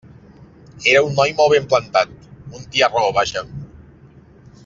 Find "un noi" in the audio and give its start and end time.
1.07-1.33